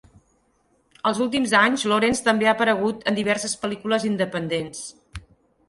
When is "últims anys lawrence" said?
1.25-2.25